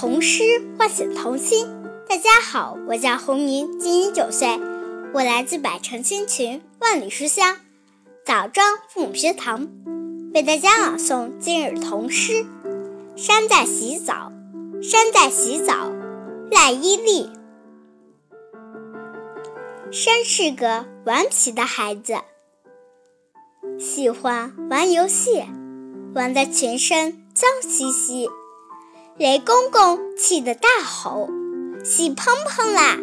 [0.00, 0.42] 童诗
[0.78, 1.68] 唤醒童心。
[2.08, 4.58] 大家好，我叫洪宁，今年九岁，
[5.12, 7.58] 我来自百城千群，万里书香
[8.24, 9.68] 枣庄父母学堂，
[10.32, 12.46] 为大家朗诵今日童诗。
[13.14, 14.32] 山在洗澡，
[14.82, 15.92] 山在洗澡，
[16.50, 17.28] 赖伊利。
[19.92, 22.14] 山是个顽皮的孩子，
[23.78, 25.44] 喜欢玩游戏，
[26.14, 28.30] 玩的全身脏兮兮。
[29.18, 31.28] 雷公公气得大吼
[31.84, 32.96] ：“洗蓬蓬啦！”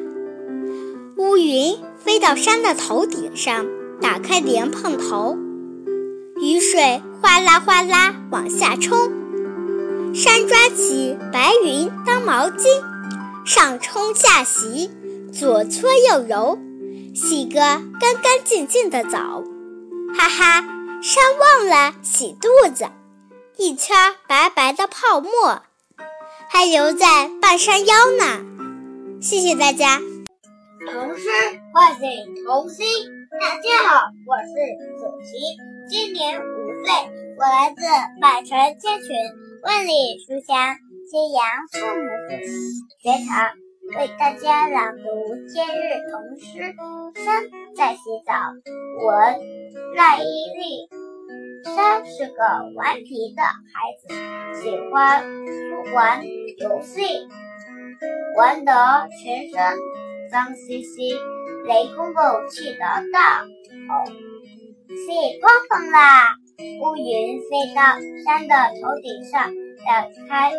[1.17, 3.67] 乌云飞到山的头顶上，
[4.01, 5.37] 打开莲蓬头，
[6.41, 9.11] 雨水哗啦哗啦往下冲。
[10.15, 12.81] 山抓起白云当毛巾，
[13.45, 14.89] 上冲下洗，
[15.31, 16.57] 左搓右揉，
[17.13, 19.43] 洗个干干净净的澡。
[20.17, 20.61] 哈哈，
[21.03, 22.85] 山忘了洗肚子，
[23.57, 25.61] 一圈白白的泡沫。
[26.49, 29.21] 还留在半山腰呢。
[29.21, 29.99] 谢谢大家。
[30.85, 31.29] 童诗
[31.73, 32.85] 唤醒童心。
[33.39, 34.53] 大家好，我是
[34.97, 35.37] 子琪，
[35.89, 36.43] 今年五
[36.85, 36.93] 岁，
[37.37, 37.81] 我来自
[38.21, 39.15] 百城千群，
[39.63, 40.75] 万里书香
[41.11, 42.07] 揭阳父母
[43.03, 43.51] 学堂，
[43.99, 45.03] 为大家朗读
[45.53, 46.73] 今日童诗
[47.23, 47.43] 《山
[47.75, 48.33] 在洗澡》，
[49.05, 49.39] 文
[49.95, 50.96] 赖伊利。
[51.63, 52.43] 山是个
[52.75, 54.13] 顽皮的孩子，
[54.61, 55.23] 喜欢。
[55.95, 56.21] 玩
[56.57, 57.01] 游戏，
[58.35, 58.73] 玩得
[59.23, 59.77] 全身
[60.29, 61.13] 脏兮兮。
[61.65, 62.79] 雷公公气得
[63.13, 64.05] 大吼
[64.91, 66.35] ：“洗蓬蓬啦！”
[66.83, 67.81] 乌云飞到
[68.25, 69.49] 山的头顶上，
[69.85, 70.51] 打开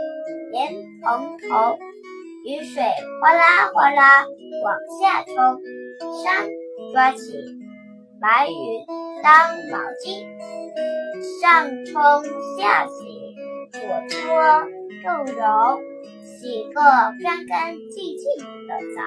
[0.51, 1.79] 莲蓬头，
[2.47, 2.83] 雨水
[3.21, 4.25] 哗啦哗啦
[4.65, 5.35] 往下冲。
[6.25, 6.49] 山
[6.93, 7.21] 抓起
[8.21, 8.87] 白云
[9.23, 10.27] 当毛巾。
[11.41, 11.95] 上冲
[12.57, 13.37] 下洗，
[13.73, 14.19] 左搓
[15.05, 15.81] 右揉，
[16.23, 16.81] 洗个
[17.23, 18.23] 干干净净
[18.67, 19.03] 的澡。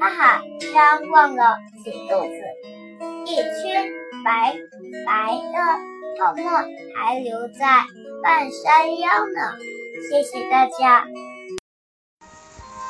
[0.00, 0.42] 哈哈，
[0.74, 2.36] 刚忘了洗肚子，
[3.26, 3.88] 一圈
[4.24, 4.56] 白
[5.06, 5.56] 白的
[6.18, 6.50] 泡沫
[6.96, 7.84] 还留在
[8.22, 9.56] 半山腰呢。
[10.10, 11.06] 谢谢大家。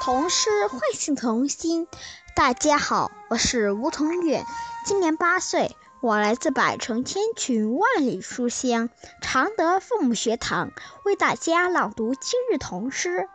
[0.02, 1.86] 童诗唤醒童心。
[2.34, 4.44] 大家好，我是吴同远，
[4.84, 5.76] 今年八岁。
[6.02, 8.90] 我来自百城千群，万里书香，
[9.22, 10.70] 常德父母学堂，
[11.04, 13.28] 为大家朗读今日童诗。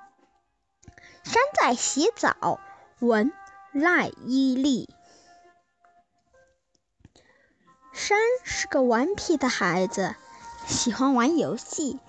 [1.23, 2.59] 山在洗澡，
[2.99, 3.33] 文
[3.71, 4.93] 赖伊利。
[7.91, 10.15] 山是个顽皮的孩子，
[10.67, 11.99] 喜欢玩游戏，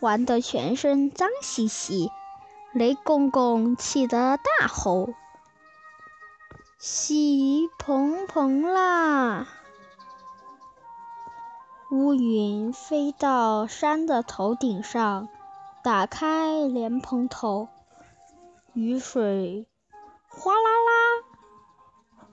[0.00, 2.10] 玩得全身脏兮兮。
[2.72, 5.10] 雷公公气得大吼
[6.78, 9.48] ：“洗蓬蓬啦！”
[11.90, 15.26] 乌云飞到山的头顶上，
[15.82, 17.68] 打开莲蓬头，
[18.74, 19.66] 雨水
[20.28, 21.24] 哗啦啦，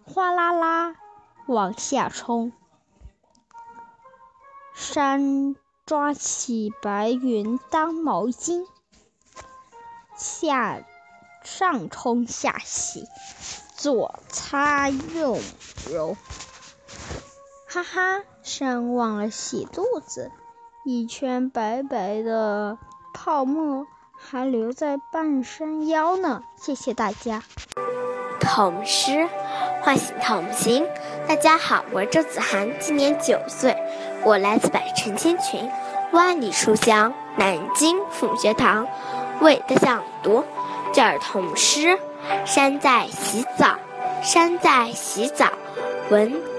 [0.03, 0.95] 哗啦啦
[1.47, 2.51] 往下冲。
[4.73, 5.55] 山
[5.85, 8.65] 抓起白云当毛巾，
[10.17, 10.83] 下
[11.43, 13.07] 上冲下洗，
[13.77, 15.39] 左擦右
[15.89, 16.17] 揉。
[17.75, 20.31] 哈哈，山忘了洗肚子，
[20.85, 22.77] 一圈白白的
[23.13, 23.85] 泡沫
[24.17, 26.41] 还留在半山腰呢。
[26.55, 27.43] 谢谢大家。
[28.39, 29.27] 童诗
[29.81, 30.87] 唤醒童心。
[31.27, 33.75] 大家好，我是周子涵，今年九岁，
[34.23, 35.69] 我来自百城千群，
[36.13, 38.87] 万里书香南京府学堂，
[39.41, 40.45] 为大家朗读
[40.93, 41.99] 这儿童诗：
[42.45, 43.75] 山在洗澡，
[44.23, 45.51] 山在洗澡，
[46.09, 46.54] 文。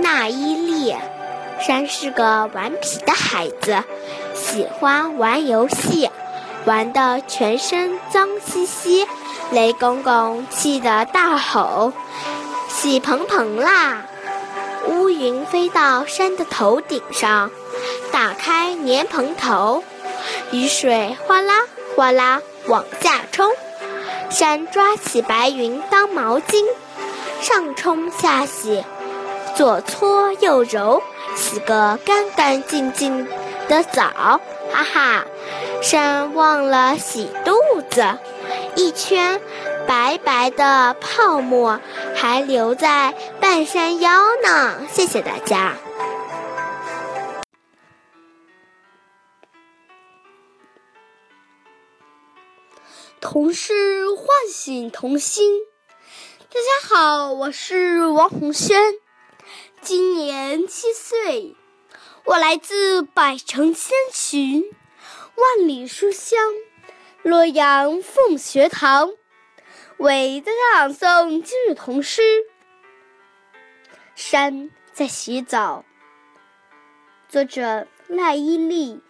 [0.00, 0.94] 那伊利，
[1.60, 3.82] 山是个顽皮的孩子，
[4.34, 6.08] 喜欢玩游戏，
[6.64, 9.06] 玩得全身脏兮兮。
[9.50, 11.92] 雷公公气得大吼
[12.68, 14.04] ：“洗蓬蓬啦！”
[14.88, 17.50] 乌云飞到山的头顶上，
[18.12, 19.82] 打开莲蓬头，
[20.50, 21.64] 雨水哗啦
[21.96, 23.50] 哗啦往下冲。
[24.30, 26.64] 山抓起白云当毛巾，
[27.40, 28.84] 上冲下洗。
[29.58, 31.02] 左搓右揉，
[31.34, 33.26] 洗个干干净净
[33.66, 34.40] 的澡，
[34.70, 35.26] 哈哈！
[35.82, 37.58] 山忘了洗肚
[37.90, 38.06] 子，
[38.76, 39.40] 一圈
[39.84, 41.80] 白白的泡沫
[42.14, 44.86] 还留在半山腰呢。
[44.92, 45.74] 谢谢大家。
[53.20, 55.62] 童诗唤醒童心。
[56.48, 58.78] 大家好，我是王红轩。
[59.80, 61.54] 今年七岁，
[62.24, 64.64] 我来自百城千寻，
[65.36, 66.38] 万里书香，
[67.22, 69.12] 洛阳凤学堂
[69.98, 72.22] 为大家朗诵今日童诗。
[74.14, 75.84] 山在洗澡，
[77.28, 79.00] 作者赖伊利。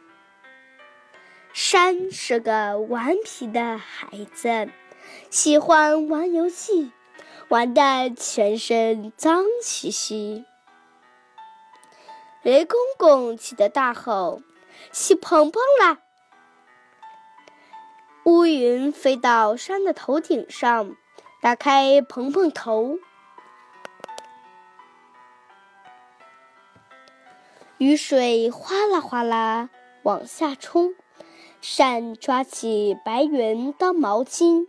[1.52, 4.68] 山是个顽皮的孩子，
[5.30, 6.92] 喜欢玩游戏，
[7.48, 10.44] 玩的全身脏兮兮。
[12.42, 14.42] 雷公公气得大吼
[14.92, 15.98] ：“洗蓬蓬啦！”
[18.24, 20.94] 乌云飞到山的头顶上，
[21.42, 22.98] 打开蓬蓬头。
[27.78, 29.70] 雨水哗啦哗啦
[30.02, 30.94] 往下冲，
[31.60, 34.66] 扇抓起白云当毛巾，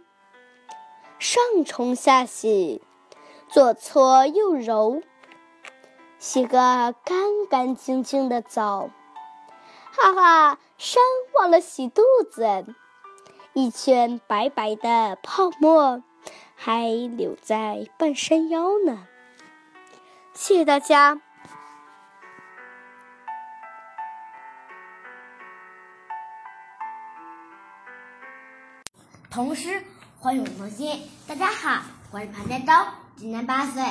[1.19, 2.81] 上冲下洗，
[3.49, 5.01] 左搓右揉，
[6.19, 7.15] 洗个干
[7.49, 8.89] 干净净的澡。
[9.91, 11.01] 哈哈，山
[11.33, 12.65] 忘了洗肚子，
[13.53, 16.03] 一圈白白的泡沫
[16.55, 19.07] 还留在半山腰呢。
[20.33, 21.21] 谢谢大家。
[29.31, 29.81] 童诗
[30.19, 31.09] 欢迎童心。
[31.25, 33.81] 大家好，我是庞建昭，今年八岁，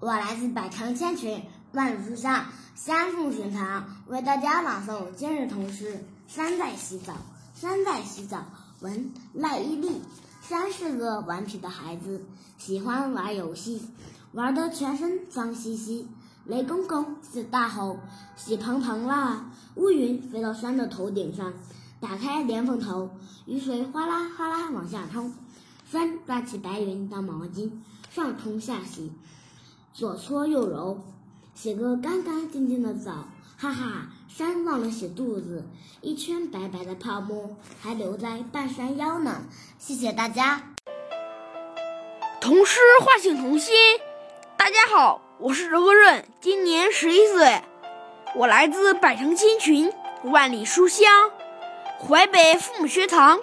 [0.00, 5.92] 我来自百城千群万里书香山凤学堂，为大家朗诵今日童诗
[6.32, 7.12] 《山在洗澡》。
[7.60, 8.44] 山在洗澡，
[8.78, 10.00] 文赖伊利。
[10.40, 12.24] 山是个顽皮的孩子，
[12.58, 13.82] 喜欢玩游戏，
[14.30, 16.06] 玩得全身脏兮兮。
[16.44, 17.98] 雷公公是大吼
[18.36, 21.52] ：“洗蓬蓬啦！”乌云飞到山的头顶上。
[21.98, 23.10] 打开莲蓬头，
[23.46, 25.34] 雨水哗啦哗啦往下冲。
[25.90, 27.72] 山抓起白云当毛巾，
[28.10, 29.10] 上冲下洗，
[29.92, 31.02] 左搓右揉，
[31.54, 33.12] 洗个干干净净的澡。
[33.56, 35.64] 哈哈，山忘了洗肚子，
[36.00, 39.42] 一圈白白的泡沫还留在半山腰呢。
[39.78, 40.62] 谢谢大家。
[42.40, 43.74] 童诗唤醒童心。
[44.56, 47.62] 大家好，我是周润，今年十一岁，
[48.34, 49.92] 我来自百城千群，
[50.24, 51.30] 万里书香。
[52.00, 53.38] 淮北父母学堂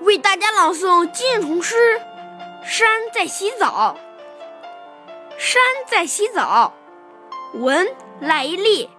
[0.00, 1.74] 为大家朗诵今日童诗
[2.64, 3.96] 《山在洗澡》。
[5.38, 6.74] 山在洗澡，
[7.58, 7.88] 文
[8.20, 8.90] 赖伊利。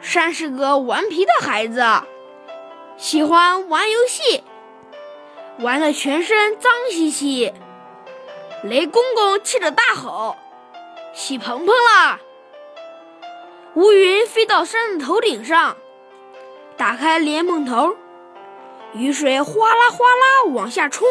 [0.00, 1.84] 山是个顽皮的孩子，
[2.96, 4.42] 喜欢玩游戏，
[5.60, 7.52] 玩的全身脏兮兮。
[8.64, 10.36] 雷公公气得大吼
[11.14, 12.20] ：“洗蓬蓬啦！”
[13.74, 15.76] 乌云飞到山的头顶上。
[16.76, 17.96] 打开莲蓬头，
[18.94, 21.06] 雨水哗啦哗啦往下冲。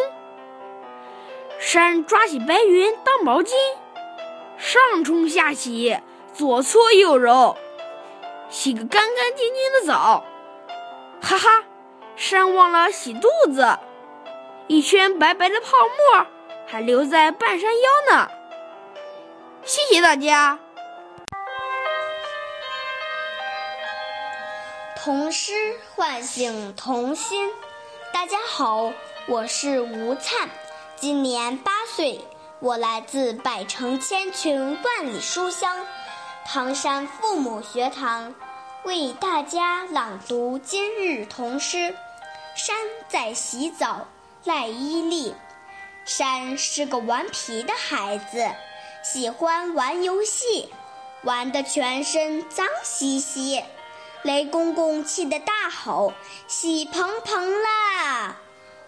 [1.60, 3.54] 山抓起白云当毛巾，
[4.62, 6.00] 上冲下洗，
[6.36, 7.58] 左搓右揉，
[8.48, 10.24] 洗个干干净净的澡。
[11.20, 11.64] 哈哈，
[12.16, 13.80] 山忘了洗肚子，
[14.68, 16.28] 一圈白白的泡沫
[16.68, 18.30] 还留在半山腰呢。
[19.66, 20.60] 谢谢大家。
[24.96, 25.54] 童诗
[25.96, 27.52] 唤醒童心。
[28.14, 28.94] 大家好，
[29.26, 30.48] 我是吴灿，
[30.98, 32.22] 今年八岁，
[32.62, 35.84] 我来自百城千群万里书香
[36.46, 38.36] 唐山父母学堂，
[38.84, 41.78] 为大家朗读今日童诗
[42.56, 42.76] 《山
[43.08, 43.88] 在洗澡》。
[44.48, 45.34] 赖伊利。
[46.06, 48.48] 山是个顽皮的孩子，
[49.04, 50.70] 喜欢玩游戏，
[51.24, 53.64] 玩得全身脏兮兮。
[54.22, 56.14] 雷公公气得大吼
[56.48, 58.36] ：“洗蓬蓬啦！”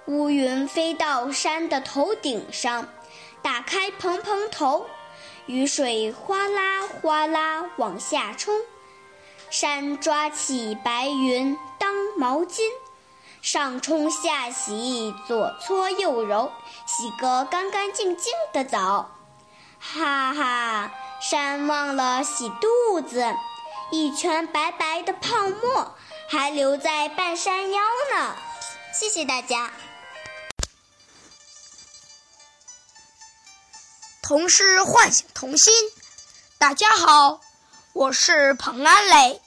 [0.06, 2.88] 乌云飞到山的头顶上，
[3.44, 4.88] 打开蓬蓬头，
[5.46, 8.62] 雨水哗啦哗啦往下冲。
[9.50, 12.62] 山抓起白云当毛巾，
[13.42, 16.52] 上冲下洗，左搓右揉，
[16.88, 19.12] 洗个干干净净的澡。
[19.80, 23.24] 哈哈，山忘了洗肚子。
[23.92, 25.94] 一圈白白的泡沫
[26.28, 27.82] 还留在半山腰
[28.16, 28.36] 呢。
[28.92, 29.72] 谢谢大家。
[34.24, 35.74] 童诗唤醒童心。
[36.58, 37.42] 大家好，
[37.92, 39.42] 我是彭安磊，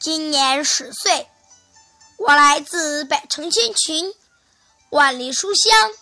[0.00, 1.30] 今年十岁，
[2.16, 4.12] 我来自百城千群，
[4.90, 5.92] 万里书香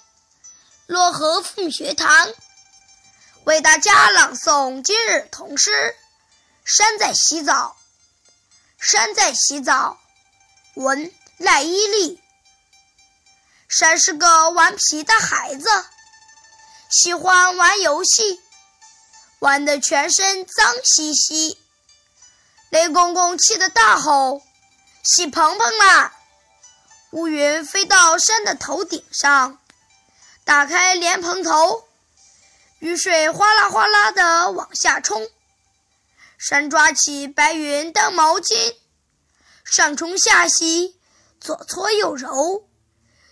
[0.88, 2.32] 漯河父母学堂，
[3.44, 5.94] 为大家朗诵今日童诗。
[6.64, 7.76] 山在洗澡，
[8.78, 9.98] 山在洗澡。
[10.74, 12.18] 文赖伊利。
[13.68, 15.68] 山是个顽皮的孩子，
[16.88, 18.40] 喜欢玩游戏，
[19.40, 21.58] 玩得全身脏兮兮。
[22.70, 24.40] 雷公公气得大吼
[25.02, 26.14] ：“洗蓬蓬啦！”
[27.10, 29.58] 乌云飞到山的头顶上，
[30.44, 31.84] 打开莲蓬头，
[32.78, 35.28] 雨水哗啦哗啦的往下冲。
[36.38, 38.76] 山抓起白云当毛巾，
[39.64, 41.00] 上冲下洗，
[41.40, 42.68] 左搓右揉，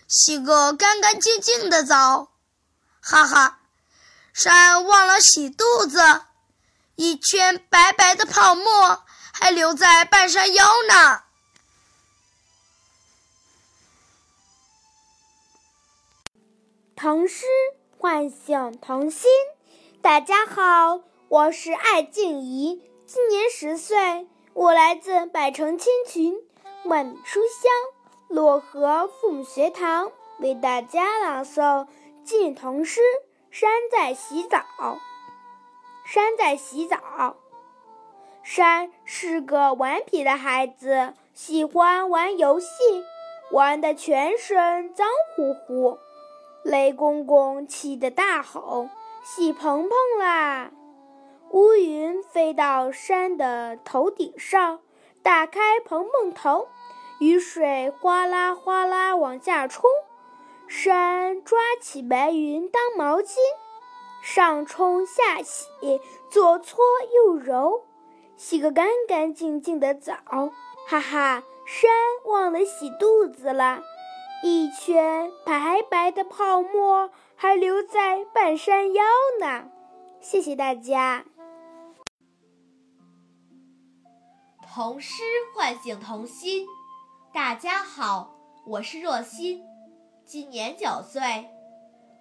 [0.07, 2.31] 洗个干干净净的澡。
[3.07, 3.59] 哈哈，
[4.33, 5.99] 山忘了洗肚子，
[6.95, 11.21] 一圈白白的泡沫还留在半山腰呢。
[16.95, 17.45] 唐诗
[17.99, 19.29] 唤醒童心，
[20.01, 22.89] 大家好，我是艾静怡。
[23.05, 26.33] 今年十岁，我来自百城千群，
[26.85, 31.87] 万里书香漯河父母学堂，为大家朗诵
[32.25, 33.01] 近日童诗
[33.51, 34.57] 《山在洗澡》。
[36.03, 37.35] 山在洗澡，
[38.41, 42.67] 山是个顽皮的孩子，喜欢玩游戏，
[43.51, 45.99] 玩的全身脏乎乎。
[46.63, 48.89] 雷公公气得大吼
[49.23, 50.71] ：“洗蓬蓬啦！”
[51.53, 54.79] 乌云飞到山的头顶上，
[55.21, 56.69] 打开蓬蓬头，
[57.19, 59.83] 雨水哗啦哗啦往下冲。
[60.67, 63.35] 山抓起白云当毛巾，
[64.21, 65.67] 上冲下洗，
[66.29, 67.85] 左搓右揉，
[68.35, 70.15] 洗个干干净净的澡。
[70.87, 71.91] 哈哈，山
[72.25, 73.81] 忘了洗肚子了，
[74.43, 79.03] 一圈白白的泡沫还留在半山腰
[79.39, 79.69] 呢。
[80.19, 81.25] 谢谢大家。
[84.73, 86.67] 童诗唤醒童心，
[87.33, 89.63] 大家好，我是若欣，
[90.25, 91.21] 今年九岁，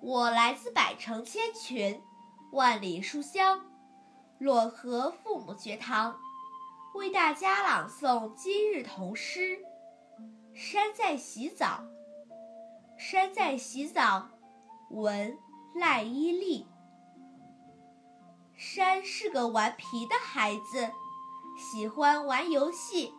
[0.02, 2.02] 我来自百城千群，
[2.52, 3.64] 万里书香，
[4.38, 6.14] 漯河父母学堂，
[6.94, 9.58] 为大家朗诵今日童诗。
[10.52, 11.82] 山在洗澡，
[12.98, 14.28] 山在洗澡，
[14.90, 15.38] 文
[15.74, 16.68] 赖依丽。
[18.54, 20.90] 山是个顽皮的孩子。
[21.56, 23.14] 喜欢玩游戏，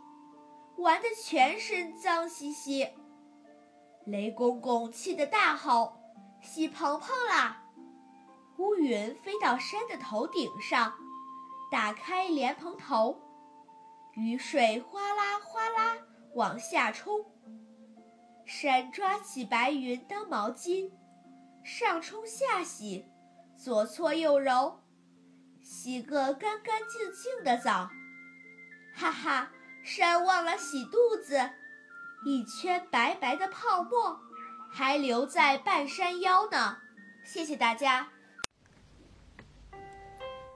[0.77, 2.87] 玩的全身脏兮兮。
[4.05, 5.97] 雷公公气得大吼
[6.41, 7.63] ：“洗蓬蓬啦！”
[8.57, 10.93] 乌云飞到山的头顶上，
[11.71, 13.19] 打开莲蓬头，
[14.13, 15.97] 雨水哗啦哗啦
[16.35, 17.25] 往下冲。
[18.45, 20.91] 山抓起白云当毛巾，
[21.63, 23.05] 上冲下洗，
[23.57, 24.83] 左搓右揉，
[25.61, 27.89] 洗个干干净净的澡。
[28.93, 29.51] 哈哈，
[29.83, 31.49] 山忘了洗肚子，
[32.27, 34.17] 一圈白白的泡沫
[34.73, 36.75] 还留在半山腰呢。
[37.23, 38.07] 谢谢大家。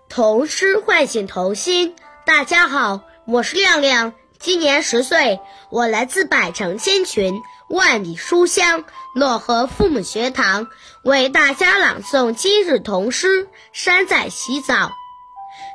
[0.09, 1.95] 童诗唤醒童心，
[2.25, 8.83] 大家好，我是亮亮，今年十岁，我来自百城千群，万里书香
[9.15, 10.69] 漯河父母学堂，
[11.03, 14.73] 为大家朗诵今日童诗《山在洗澡》。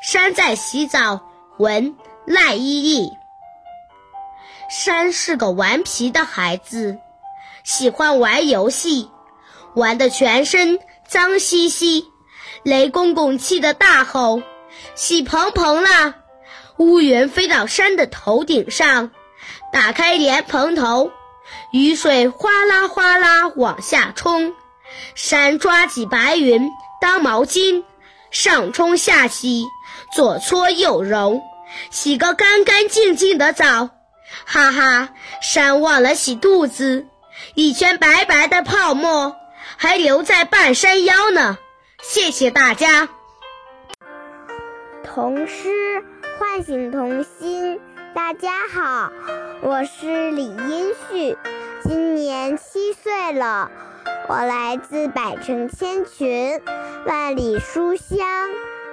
[0.03, 1.95] 山在洗澡，文。
[2.27, 3.11] 赖依依。
[4.69, 6.99] 山是个顽皮的孩子，
[7.63, 9.11] 喜欢玩游戏，
[9.75, 12.07] 玩的全身脏兮兮。
[12.63, 14.43] 雷公公气得大吼
[14.97, 16.15] ：“洗蓬蓬啦！”
[16.79, 19.11] 乌云飞到山的头顶上，
[19.73, 21.13] 打开莲蓬头，
[21.73, 24.55] 雨水哗啦哗啦往下冲。
[25.15, 27.85] 山抓起白云当毛巾，
[28.31, 29.67] 上冲下洗，
[30.15, 31.43] 左搓右揉。
[31.91, 33.91] 洗个干干净净的澡，
[34.45, 35.09] 哈哈！
[35.41, 37.07] 山忘了洗肚子，
[37.55, 39.37] 一圈白白的泡沫
[39.77, 41.59] 还留在半山腰呢。
[42.03, 43.09] 谢谢大家。
[45.05, 46.03] 童诗
[46.39, 47.81] 唤醒童心，
[48.15, 49.13] 大家好，
[49.63, 51.39] 我是李英旭，
[51.83, 53.71] 今年七岁了，
[54.29, 56.61] 我来自百城千群，
[57.07, 58.19] 万里书香。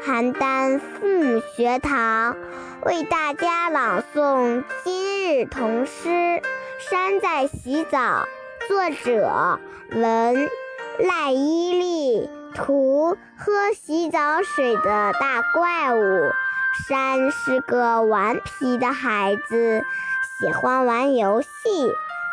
[0.03, 2.35] 邯郸父母学堂
[2.85, 6.09] 为大家朗诵今日童诗
[6.79, 7.99] 《山在洗澡》，
[8.67, 9.59] 作者
[9.91, 10.49] 文
[10.97, 16.31] 赖依丽，图喝洗澡水的大怪物。
[16.87, 19.83] 山是个顽皮的孩子，
[20.39, 21.47] 喜欢玩游戏，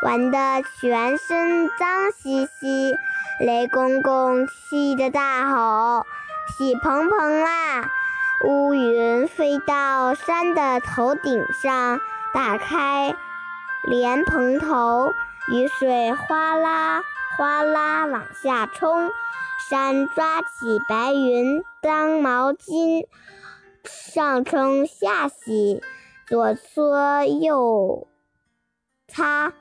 [0.03, 2.95] 玩的全身脏兮兮。
[3.41, 6.07] 雷公公气得大吼。
[6.59, 7.89] 洗蓬蓬啦
[8.45, 12.01] 乌云飞到山的头顶上
[12.35, 13.15] 打开
[13.85, 15.13] 莲蓬头
[15.53, 17.05] 雨水哗啦
[17.37, 19.09] 哗啦往下冲
[19.71, 23.07] 山抓起白云当毛巾
[23.85, 25.81] 上冲下洗
[26.27, 28.09] 左搓右
[29.07, 29.53] 擦。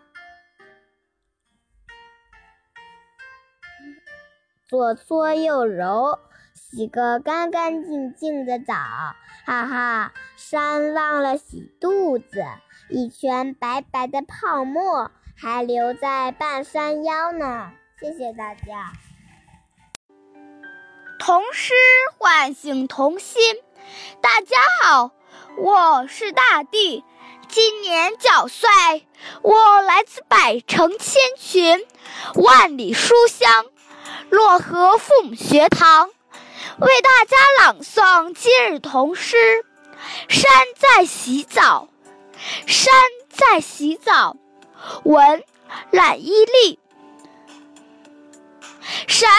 [4.67, 6.19] 左搓右揉
[6.69, 8.73] 洗个干干净净的澡。
[9.45, 12.43] 哈哈，山忘了洗肚子，
[12.89, 17.71] 一圈白白的泡沫还留在半山腰呢。
[18.01, 18.91] 谢谢大家。
[21.17, 21.73] 童诗
[22.17, 23.41] 唤醒童心。
[24.21, 25.11] 大家好，
[25.57, 27.05] 我是大地，
[27.47, 28.67] 今年九岁，
[29.41, 31.79] 我来自百城千群，
[32.35, 33.65] 万里书香，
[34.29, 36.09] 漯河父母学堂，
[36.79, 39.37] 为大家朗诵今日童诗。
[40.29, 41.89] 山在洗澡，
[42.67, 42.93] 山
[43.29, 44.37] 在洗澡，
[45.03, 45.43] 文
[45.91, 46.79] 懒伊利。
[49.07, 49.29] 山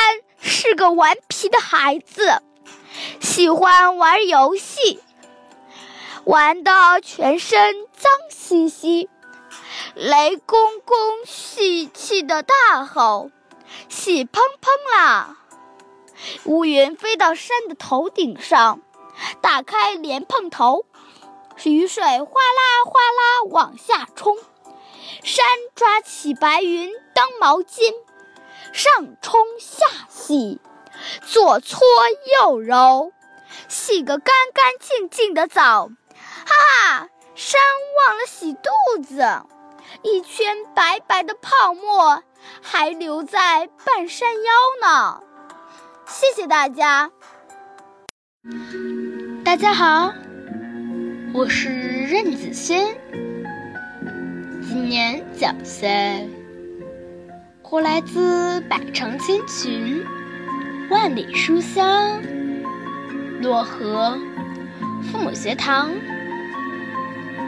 [0.40, 2.42] 是个顽皮的孩子，
[3.20, 5.00] 喜欢玩游戏，
[6.24, 9.08] 玩的全身脏兮兮。
[9.94, 13.30] 雷公公细气的大吼
[13.88, 15.37] ：“洗砰砰啦！”
[16.44, 18.80] 乌云飞到山的头顶上，
[19.40, 20.84] 打开莲蓬头，
[21.64, 24.36] 雨水哗啦哗啦往下冲。
[25.22, 25.44] 山
[25.74, 27.92] 抓起白云当毛巾。
[28.72, 30.60] 上冲下洗，
[31.22, 31.80] 左搓
[32.42, 33.12] 右揉，
[33.68, 35.88] 洗个干干净净的澡。
[36.14, 36.54] 哈
[36.90, 37.60] 哈，山
[38.06, 38.70] 忘了洗肚
[39.02, 39.24] 子，
[40.02, 42.22] 一圈白白的泡沫
[42.60, 45.22] 还留在半山腰呢。
[46.08, 47.10] 谢谢大家。
[49.44, 50.10] 大家好，
[51.34, 52.96] 我是任子轩，
[54.62, 56.26] 今年九岁。
[57.70, 60.02] 我来自百城千群，
[60.88, 62.22] 万里书香，
[63.42, 64.18] 漯河
[65.12, 65.90] 父母学堂，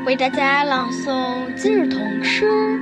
[0.04, 2.78] 为大家朗诵今日童诗。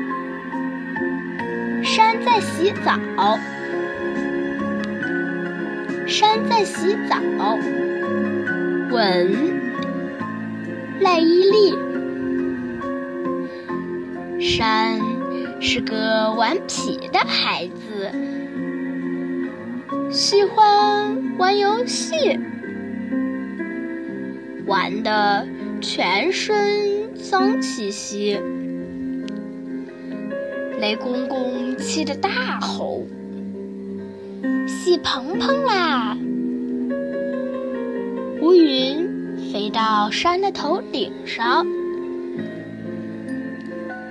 [1.85, 3.38] 山在洗澡，
[6.09, 7.21] 山在洗澡，
[8.90, 9.61] 吻
[11.01, 11.79] 赖伊利，
[14.40, 14.99] 山。
[15.61, 18.12] 是个顽皮的孩子，
[20.09, 22.38] 喜欢玩游戏，
[24.66, 25.44] 玩的
[25.81, 28.38] 全身脏兮兮。
[30.81, 33.05] 雷公公气得大吼
[34.88, 36.16] ：“洗蓬蓬啦！”
[38.40, 41.66] 乌云飞到山的头顶上。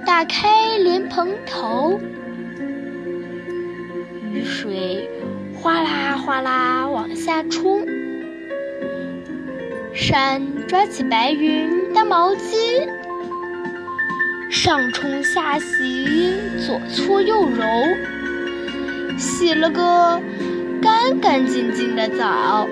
[0.06, 2.00] 打开莲蓬头，
[4.32, 5.10] 雨水
[5.56, 7.84] 哗啦哗啦往下冲。
[9.96, 12.88] 山抓起白云当毛巾，
[14.52, 16.36] 上冲下洗，
[16.68, 17.66] 左搓右揉，
[19.18, 20.22] 洗了个
[20.88, 22.66] 干干净净的澡。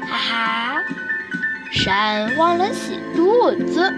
[0.00, 0.82] 哈哈，
[1.70, 3.92] 山忘了洗肚子。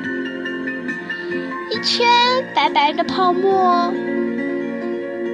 [1.70, 3.92] 一圈白白的泡沫，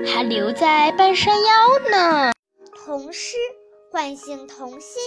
[0.07, 2.33] 还留在半山腰呢。
[2.85, 3.39] 童诗
[3.91, 5.03] 唤醒童心。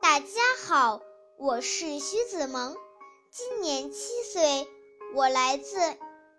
[0.00, 1.02] 大家好，
[1.38, 2.74] 我是徐子萌，
[3.30, 4.66] 今年七岁，
[5.14, 5.78] 我来自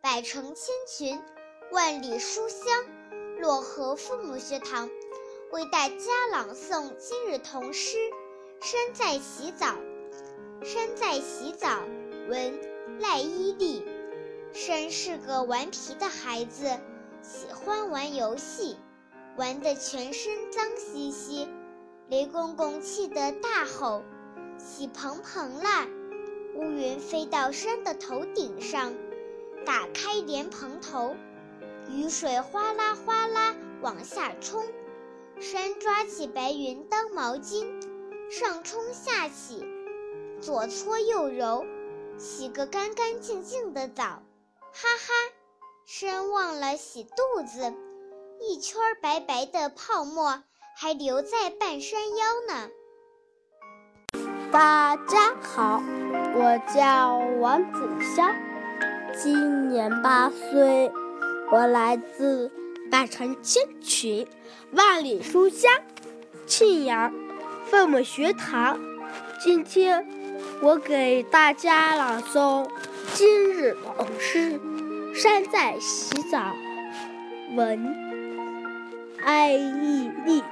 [0.02, 1.22] 百城千群，
[1.72, 2.66] 万里书香，
[3.40, 4.90] 漯河父母学堂，
[5.52, 7.98] 为大家朗诵今日童诗。
[8.62, 9.76] 山在洗澡，
[10.64, 11.84] 山在洗澡，
[12.30, 12.58] 文
[13.02, 13.86] 赖伊利。
[14.54, 16.70] 山是个顽皮的孩子，
[17.22, 18.78] 喜欢玩游戏，
[19.36, 21.50] 玩得全身脏兮兮。
[22.08, 24.04] 雷公公气得大吼
[24.58, 25.86] ：“洗蓬蓬啦！”
[26.56, 28.94] 乌云飞到山的头顶上，
[29.66, 31.18] 打开莲蓬头，
[31.90, 34.64] 雨水哗啦哗啦往下冲。
[35.42, 37.66] 山抓起白云当毛巾，
[38.30, 39.66] 上冲下洗，
[40.40, 41.66] 左搓右揉，
[42.20, 44.04] 洗个干干净净的澡。
[44.04, 44.22] 哈
[44.72, 45.14] 哈，
[45.88, 47.74] 山忘了洗肚子，
[48.40, 50.44] 一圈白白的泡沫
[50.78, 52.70] 还留在半山腰呢。
[54.52, 55.82] 大家好，
[56.36, 57.80] 我叫王子
[58.16, 58.32] 潇，
[59.18, 60.92] 今年八岁，
[61.52, 62.52] 我来自
[62.92, 64.28] 百城千群，
[64.72, 65.72] 万里书香，
[66.46, 67.14] 庆阳
[67.70, 68.78] 父母学堂。
[69.40, 70.06] 今天
[70.62, 72.70] 我给大家朗诵。
[73.14, 74.60] 今日古诗，
[75.16, 76.54] 山在洗澡，
[77.56, 77.96] 文
[79.24, 80.44] 艾意利。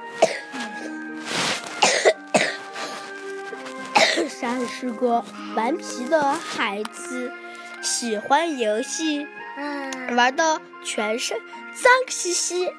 [4.28, 5.22] 山是个
[5.54, 7.30] 顽皮的孩子，
[7.82, 9.26] 喜欢游戏，
[10.16, 11.38] 玩的全身
[11.74, 12.72] 脏兮兮。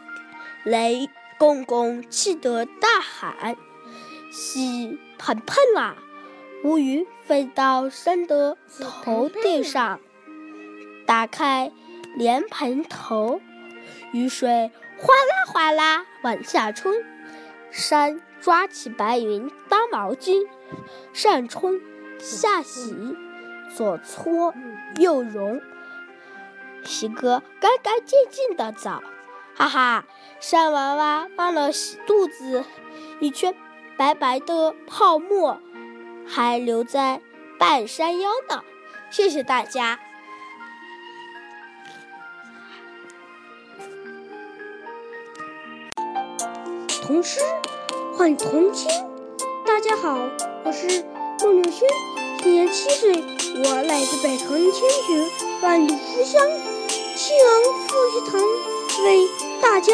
[0.64, 3.56] 雷公公气得大喊
[4.32, 5.96] ：“洗盆盆啦！”
[6.64, 10.00] 乌云飞到山的头顶上，
[11.08, 11.72] 打开
[12.16, 13.42] 莲蓬头，
[14.14, 16.94] 雨水哗啦哗啦往下冲。
[17.72, 20.46] 山抓起白云当毛巾，
[21.14, 21.82] 上冲
[22.20, 23.16] 下洗，
[23.76, 24.54] 左搓
[25.00, 25.60] 右揉，
[26.84, 29.02] 洗个干干净净的澡。
[29.56, 30.06] 哈哈，
[30.40, 32.64] 山娃娃忘了洗肚子，
[33.20, 33.54] 一圈
[33.98, 35.60] 白白的泡沫。
[36.28, 37.22] 还留在
[37.60, 38.64] 半山腰呢，
[39.10, 40.00] 谢谢大家。
[47.04, 47.42] 童诗
[48.14, 48.90] 换童心，
[49.66, 50.18] 大家好，
[50.64, 51.04] 我是
[51.42, 51.88] 孟柳轩，
[52.42, 53.12] 今年七岁，
[53.66, 55.30] 我来自百城千群
[55.62, 56.42] 万里书香
[57.24, 58.42] 庆阳复习堂，
[59.06, 59.30] 为
[59.62, 59.94] 大家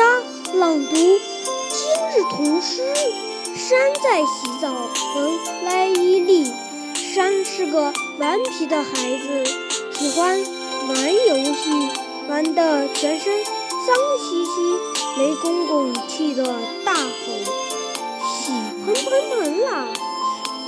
[0.54, 1.12] 朗读今
[2.16, 2.96] 日童诗。
[3.54, 4.72] 山在洗澡，
[5.14, 6.50] 闻来伊犁。
[6.96, 9.44] 山是个顽皮的孩子，
[9.92, 10.42] 喜欢
[10.88, 11.90] 玩游戏，
[12.30, 14.52] 玩得全身脏兮兮。
[15.18, 16.46] 雷公公气得
[16.86, 17.04] 大吼
[18.40, 18.54] ：“洗
[18.86, 19.86] 喷喷盆啦！”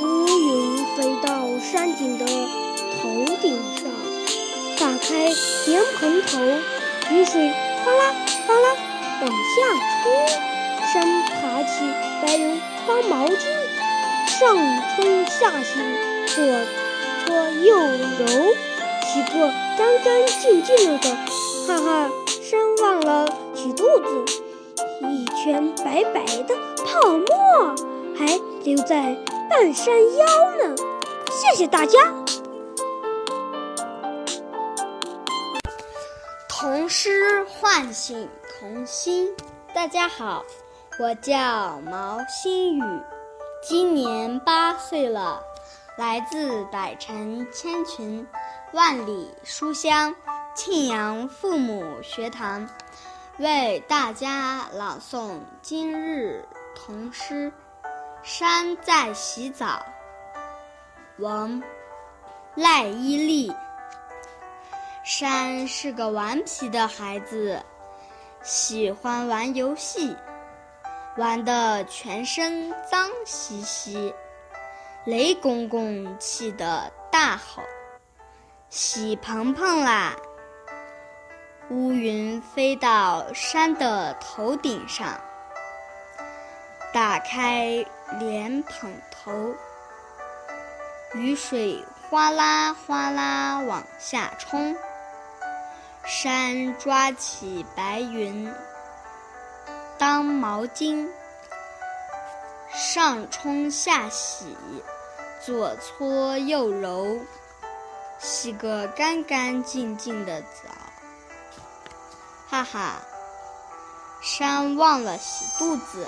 [0.03, 3.88] 乌云飞到山顶的头顶上，
[4.79, 5.29] 打开
[5.67, 6.39] 莲蓬头，
[7.11, 7.51] 雨水
[7.83, 8.15] 哗啦
[8.47, 8.67] 哗啦
[9.21, 9.59] 往下
[10.01, 10.03] 冲。
[10.91, 11.85] 山爬起
[12.21, 13.35] 白云当毛巾，
[14.25, 14.57] 上
[14.95, 15.79] 冲下洗，
[16.27, 16.43] 左
[17.25, 18.25] 搓右揉，
[19.05, 21.09] 洗个干干净净的。
[21.67, 22.09] 哈哈，
[22.41, 24.25] 山忘了洗肚子，
[25.01, 27.75] 一圈白白的泡沫
[28.17, 29.17] 还留在
[29.49, 30.25] 半山腰
[30.63, 30.75] 呢。
[31.29, 31.99] 谢谢大家。
[36.89, 39.29] 诗唤醒童心，
[39.75, 40.43] 大家好。
[40.99, 42.83] 我叫毛新宇，
[43.61, 45.43] 今年八岁了，
[45.99, 48.27] 来自百城千群，
[48.73, 50.15] 万里书香
[50.55, 52.67] 庆阳父母学堂，
[53.37, 56.43] 为大家朗诵今日
[56.75, 57.53] 童诗
[58.23, 59.85] 《山在洗澡》。
[61.23, 61.61] 王
[62.55, 63.53] 赖伊利。
[65.09, 67.59] 山是个顽皮的孩子，
[68.43, 70.15] 喜欢玩游戏。
[71.17, 74.13] 玩得全身脏兮兮，
[75.05, 77.63] 雷公公气得大吼
[78.69, 80.15] ：“洗盆盆啦！”
[81.71, 85.19] 乌云飞到山的头顶上，
[86.93, 87.83] 打开
[88.19, 89.55] 莲蓬头，
[91.15, 94.77] 雨水哗啦哗啦往下冲。
[96.05, 98.51] 山抓起白云。
[99.97, 101.07] 当毛巾，
[102.73, 104.57] 上冲下洗，
[105.45, 107.19] 左搓右揉，
[108.17, 110.47] 洗个干干净净的澡。
[112.49, 113.01] 哈哈，
[114.21, 116.07] 山忘了洗肚子，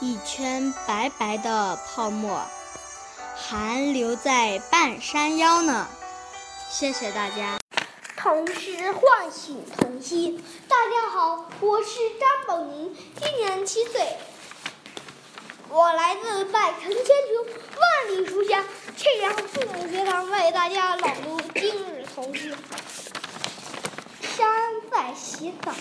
[0.00, 2.40] 一圈白白的泡沫
[3.34, 5.88] 还留在半山腰呢。
[6.68, 7.58] 谢谢大家。
[8.16, 10.42] 童诗唤醒童心。
[10.66, 14.16] 大家好，我是张宝宁，今年七岁，
[15.68, 17.46] 我来自百城千秋，
[17.78, 18.64] 万里书香
[18.96, 22.54] 沁阳父母学堂，为大家朗读今日童诗。
[24.22, 24.48] 山
[24.90, 25.72] 在洗澡。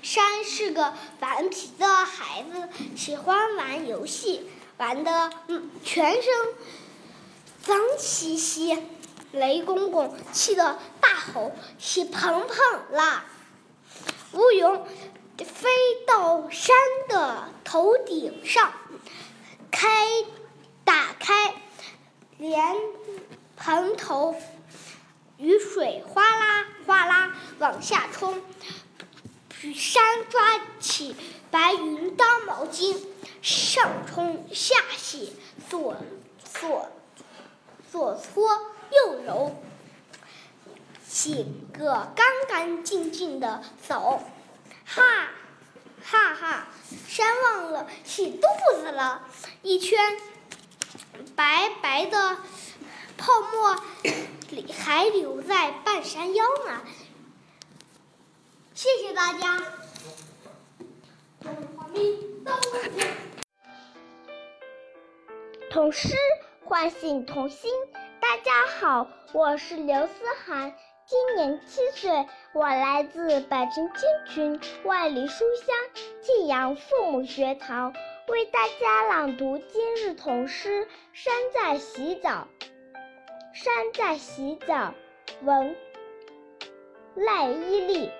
[0.00, 6.32] 山是个顽皮的孩子，喜欢玩游戏，玩的嗯全身
[7.64, 8.78] 脏兮兮。
[9.34, 13.24] 雷公公气得大吼：“洗盆盆啦！”
[14.32, 14.80] 乌云
[15.44, 15.68] 飞
[16.06, 16.76] 到山
[17.08, 18.72] 的头顶上，
[19.72, 19.88] 开
[20.84, 21.54] 打开
[22.38, 22.76] 莲
[23.56, 24.36] 蓬头，
[25.38, 28.40] 雨水哗啦哗啦往下冲。
[29.74, 31.16] 山抓起
[31.50, 32.96] 白云当毛巾，
[33.42, 35.36] 上冲下洗，
[35.68, 35.96] 左
[36.52, 36.88] 左
[37.90, 38.73] 左搓。
[38.96, 39.56] 又揉，
[41.06, 44.22] 洗个干干净净的手，
[44.84, 45.02] 哈，
[46.02, 46.66] 哈哈，
[47.08, 49.26] 山忘了洗肚子了，
[49.62, 49.98] 一圈
[51.34, 52.38] 白白的
[53.16, 53.82] 泡沫
[54.50, 56.82] 里还留在半山腰呢。
[58.74, 59.62] 谢谢大家。
[65.70, 66.14] 童诗
[66.64, 67.70] 唤醒童心。
[68.26, 70.72] 大家好，我是刘思涵，
[71.04, 75.76] 今年七岁，我来自百城千群，万里书香
[76.22, 77.92] 庆阳父母学堂，
[78.28, 82.48] 为大家朗读今日童诗《山在洗澡》。
[83.52, 84.94] 山在洗澡，
[85.42, 85.76] 文
[87.14, 88.10] 赖伊利。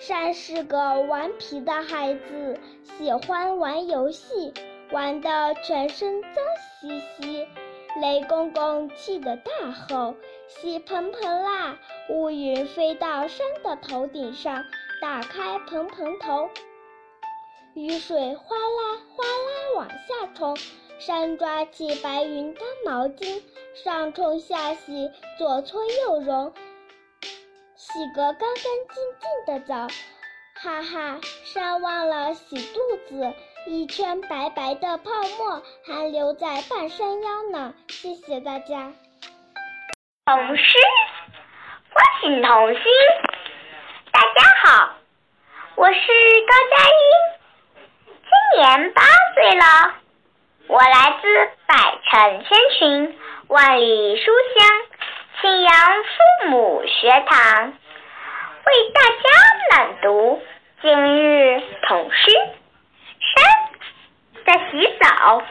[0.00, 2.58] 山是个顽皮的孩子，
[2.96, 4.54] 喜欢玩游戏，
[4.92, 6.32] 玩的全身脏
[6.80, 7.46] 兮兮。
[8.00, 10.14] 雷公公气得大吼
[10.48, 11.78] ：“洗盆盆啦！”
[12.08, 14.64] 乌云飞到山的头顶上，
[15.00, 16.48] 打开盆盆头，
[17.74, 20.56] 雨水哗啦哗啦往下冲。
[20.98, 23.42] 山抓起白云当毛巾，
[23.74, 26.52] 上冲下洗，左搓右揉，
[27.74, 29.88] 洗个干干净净的澡。
[30.54, 33.34] 哈哈，山忘了洗肚子。
[33.64, 37.72] 一圈白白的泡沫还留在半山腰呢。
[37.88, 38.92] 谢谢大家。
[40.24, 40.78] 童诗
[41.90, 42.82] 唤醒童心。
[44.10, 44.94] 大家好，
[45.76, 49.02] 我是高佳音，今年八
[49.34, 49.94] 岁了。
[50.66, 54.68] 我来自百城千群，万里书香，
[55.40, 55.72] 庆阳
[56.02, 57.72] 父母学堂，
[58.66, 60.42] 为大家朗读
[60.80, 62.30] 今日童诗。
[64.44, 65.42] 在洗澡，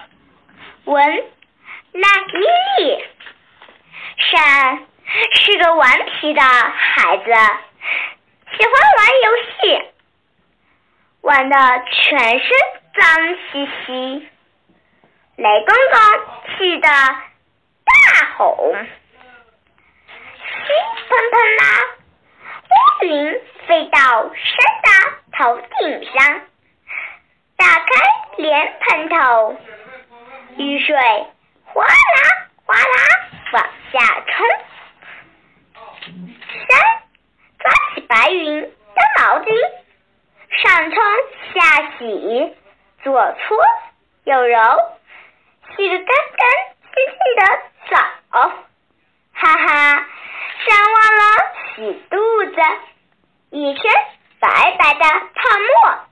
[0.85, 1.23] 文
[1.93, 3.05] 那伊利。
[4.17, 4.85] 山
[5.33, 9.59] 是个顽皮的孩子，喜欢玩游戏，
[11.21, 11.55] 玩的
[11.91, 12.49] 全身
[12.99, 14.29] 脏兮兮。
[15.37, 17.93] 雷公公气得大
[18.37, 18.75] 吼
[20.37, 20.67] ：“稀
[21.09, 21.63] 喷喷啦！”
[22.71, 24.87] 乌云飞到山的
[25.37, 26.41] 头顶上。
[27.57, 27.85] 打开
[28.37, 29.57] 莲蓬头，
[30.57, 30.95] 雨水
[31.65, 32.83] 哗啦哗啦
[33.53, 34.47] 往下冲。
[36.67, 36.79] 山
[37.59, 39.53] 抓起白云当毛巾，
[40.49, 40.97] 上冲
[41.53, 41.59] 下
[41.97, 42.55] 洗，
[43.03, 43.57] 左搓
[44.23, 44.57] 右揉，
[45.75, 46.49] 洗个干干
[46.95, 47.41] 净净的
[47.89, 47.93] 澡。
[49.33, 50.07] 哈哈，
[50.65, 51.21] 山忘了
[51.75, 52.15] 洗肚
[52.45, 52.61] 子，
[53.51, 53.83] 一身
[54.39, 55.03] 白白的
[55.35, 56.10] 泡沫。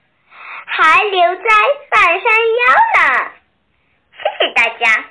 [0.71, 1.43] 还留在
[1.89, 2.61] 半山腰
[2.95, 3.31] 呢，
[4.13, 5.03] 谢谢大家。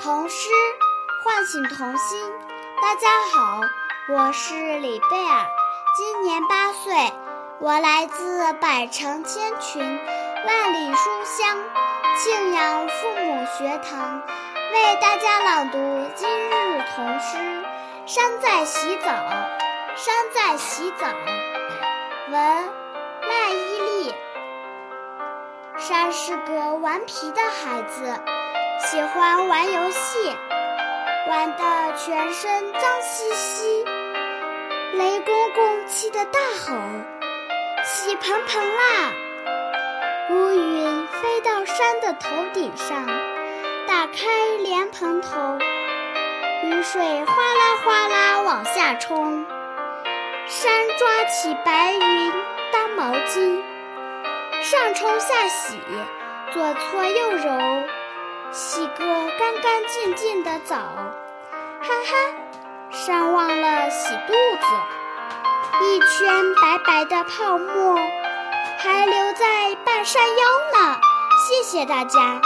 [0.00, 0.50] 童诗
[1.22, 2.18] 唤醒童心，
[2.82, 3.60] 大家好，
[4.10, 5.46] 我是李贝尔，
[5.96, 6.92] 今年八岁，
[7.60, 9.80] 我来自百城千群，
[10.44, 11.56] 万里书香
[12.18, 14.20] 庆阳父母学堂，
[14.72, 15.78] 为大家朗读
[16.16, 17.38] 今日童诗
[18.04, 19.06] 《山在洗澡》。
[19.96, 22.34] 山在洗澡，文
[23.22, 23.73] 赖伊
[25.76, 28.14] 山是个顽皮的孩子，
[28.78, 30.36] 喜欢玩游戏，
[31.28, 33.84] 玩得全身脏兮兮。
[34.92, 36.76] 雷公公气得大吼
[37.84, 39.12] ：“洗盆盆啦！”
[40.30, 43.04] 乌云飞到山的头顶上，
[43.88, 45.58] 打开莲蓬头，
[46.62, 49.44] 雨水哗啦哗啦往下冲。
[50.46, 52.32] 山抓起白云
[52.72, 53.73] 当毛巾。
[54.64, 55.78] 上冲下洗，
[56.50, 57.86] 左搓右揉，
[58.50, 59.04] 洗个
[59.38, 60.74] 干干净净的澡。
[60.78, 61.12] 哈
[61.82, 62.34] 哈，
[62.90, 67.94] 山忘了洗肚子，一圈白白的泡沫
[68.78, 70.98] 还留在半山腰呢。
[71.46, 72.40] 谢谢大家。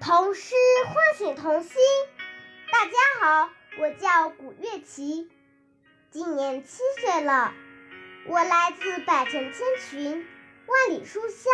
[0.00, 0.54] 童诗
[0.86, 1.72] 唤醒童心。
[2.70, 3.48] 大家好。
[3.76, 5.28] 我叫古月琪，
[6.10, 7.52] 今年七岁了。
[8.28, 10.24] 我来自百城千群，
[10.66, 11.52] 万里书香，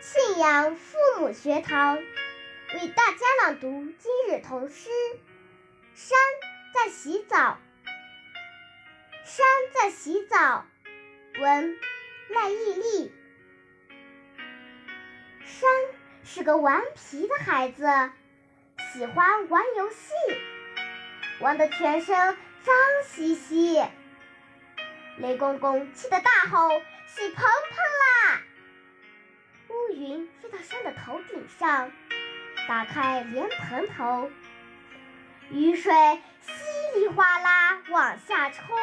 [0.00, 4.88] 庆阳父母学堂，为大家朗读今日童诗
[5.94, 6.18] 《山
[6.72, 7.36] 在洗澡》。
[9.26, 10.64] 山在洗澡，
[11.38, 11.78] 文
[12.30, 13.12] 赖毅力。
[15.44, 15.70] 山
[16.24, 17.84] 是个顽皮的孩子，
[18.94, 20.08] 喜欢玩游戏。
[21.42, 22.72] 玩得全身脏
[23.04, 23.82] 兮兮，
[25.18, 26.68] 雷公公气得大吼
[27.08, 28.40] ：“洗盆盆啦！”
[29.68, 31.90] 乌云飞到山的头顶上，
[32.68, 34.30] 打开莲蓬头，
[35.50, 35.92] 雨水
[36.42, 38.78] 稀里哗啦往下冲。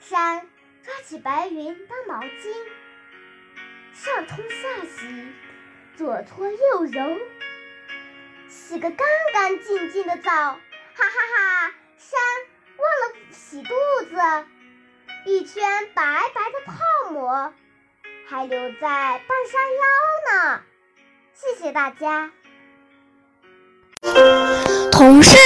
[0.00, 0.48] 山
[0.82, 2.54] 抓起白云当毛巾，
[3.92, 5.30] 上冲下洗，
[5.94, 7.18] 左搓右揉，
[8.48, 10.58] 洗个干干净净的澡。
[10.98, 11.72] 哈哈哈！
[11.96, 12.18] 山
[12.76, 13.70] 忘了洗肚
[14.10, 14.16] 子，
[15.26, 16.02] 一圈白
[16.34, 17.54] 白的泡沫
[18.28, 19.84] 还留在半山腰
[20.32, 20.60] 呢。
[21.34, 22.32] 谢谢大家。
[24.90, 25.36] 童诗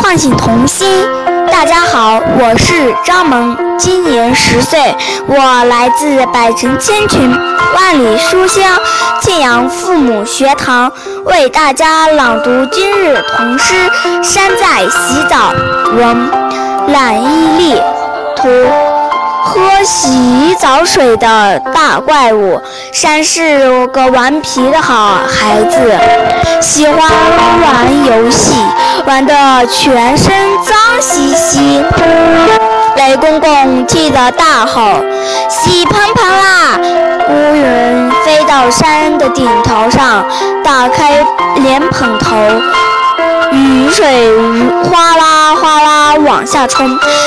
[0.00, 1.35] 唤醒童心。
[1.50, 4.94] 大家好，我是张萌，今年十岁，
[5.26, 7.30] 我来自百城千群，
[7.74, 8.78] 万里书香
[9.20, 10.90] 庆阳父母学堂，
[11.24, 13.74] 为大家朗读今日童诗
[14.22, 15.52] 《山在洗澡》。
[15.96, 16.30] 文
[16.92, 17.74] 懒衣立，
[18.36, 18.95] 图。
[19.46, 22.60] 喝洗澡水的大怪物，
[22.92, 25.96] 山是个顽皮的好孩子，
[26.60, 28.52] 喜欢玩游戏，
[29.06, 31.84] 玩得全身脏兮兮。
[32.96, 35.00] 雷公公气得大吼
[35.48, 36.80] ：“洗盆盆啦！”
[37.30, 40.26] 乌云飞到山的顶头上，
[40.64, 41.24] 打开
[41.62, 42.34] 莲蓬头。
[43.56, 44.30] 雨水
[44.84, 46.86] 哗啦哗啦往下冲，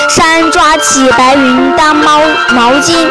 [0.09, 2.19] 山抓起白云当毛
[2.51, 3.09] 毛巾，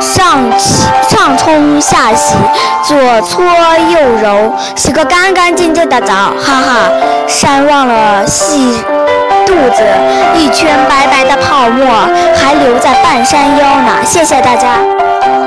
[0.00, 2.34] 上起上冲下洗，
[2.82, 6.90] 左搓右揉，洗个干干净净的澡，哈哈！
[7.28, 8.82] 山忘了洗
[9.46, 9.84] 肚子，
[10.34, 11.86] 一圈白白的泡沫
[12.36, 13.92] 还留在半山腰呢。
[14.04, 15.45] 谢谢大家。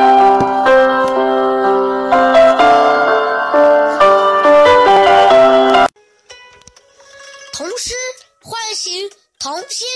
[9.39, 9.87] 童心，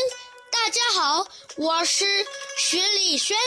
[0.50, 1.28] 大家好，
[1.58, 2.26] 我是
[2.58, 3.38] 徐丽轩，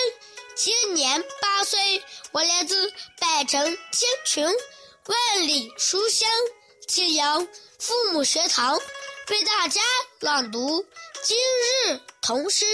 [0.54, 4.44] 今年八岁，我来自百城千群，
[5.06, 6.28] 万里书香
[6.86, 8.78] 庆阳父母学堂，
[9.30, 9.80] 为大家
[10.20, 10.84] 朗读
[11.24, 11.34] 今
[11.88, 12.66] 日童诗《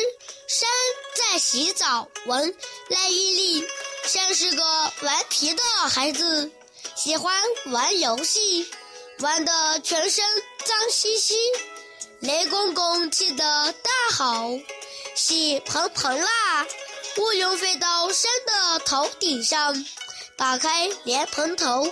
[0.48, 0.68] 山
[1.14, 2.08] 在洗澡》。
[2.26, 2.52] 文
[2.88, 3.68] 赖伊丽，
[4.02, 4.64] 山是个
[5.02, 6.50] 顽皮的孩子，
[6.96, 8.68] 喜欢玩游戏，
[9.20, 10.24] 玩的全身
[10.64, 11.37] 脏兮兮。
[12.21, 14.59] 雷公公气得大吼
[15.15, 16.67] ：“洗蓬蓬啦！”
[17.19, 19.85] 乌云飞到山的头顶上，
[20.37, 21.87] 打开莲蓬头，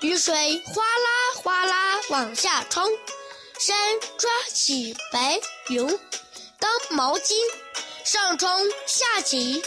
[0.00, 2.86] 雨水哗啦哗啦往下冲。
[3.58, 3.76] 山
[4.18, 5.98] 抓起白云
[6.58, 7.34] 当毛巾，
[8.04, 8.48] 上冲
[8.86, 9.62] 下洗，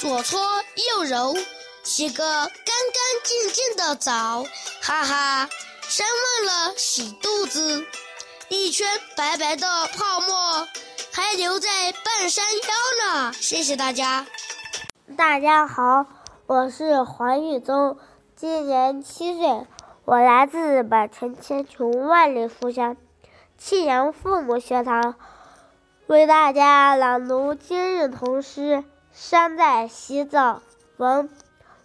[0.00, 1.36] 左搓右揉，
[1.82, 4.44] 洗个干干净净的澡。
[4.80, 5.48] 哈哈，
[5.88, 7.84] 山忘了洗肚子。
[8.48, 10.68] 一圈白白的泡沫
[11.12, 11.68] 还留在
[12.04, 13.32] 半山腰呢。
[13.32, 14.24] 谢谢大家。
[15.16, 16.06] 大家好，
[16.46, 17.98] 我是黄玉宗，
[18.36, 19.66] 今年七岁，
[20.04, 22.96] 我来自百城千穷万里书香
[23.58, 25.16] 庆阳父母学堂，
[26.06, 28.76] 为大家朗读今日童诗
[29.12, 30.54] 《山在洗澡》。
[30.98, 31.28] 文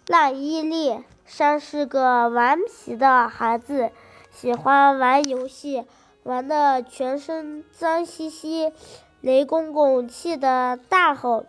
[0.06, 3.90] 赖伊利，山是个顽皮的孩子，
[4.30, 5.84] 喜欢玩游戏。
[6.24, 8.72] 玩的全身脏兮兮，
[9.20, 11.46] 雷公公气得大吼：“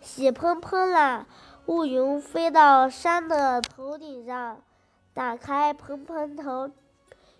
[0.00, 1.26] 洗喷喷啦！”
[1.66, 4.58] 乌云飞到山的头顶上，
[5.14, 6.70] 打开蓬蓬头，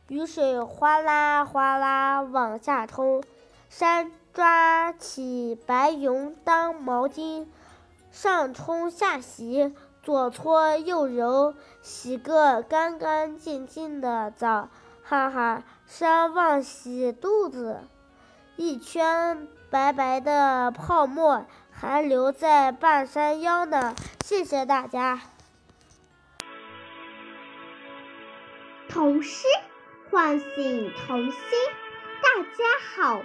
[0.09, 3.23] 雨水哗啦哗啦往下冲。
[3.69, 7.47] 山抓起白云当毛巾，
[8.11, 14.69] 上冲下洗，左搓右揉，洗个干干净净的澡。
[15.03, 17.81] 哈哈，山望洗肚子，
[18.57, 23.95] 一圈白白的泡沫还留在半山腰呢。
[24.25, 25.21] 谢谢大家。
[28.89, 29.47] 童诗
[30.11, 31.41] 唤醒童心，
[32.23, 32.65] 大家
[32.97, 33.23] 好，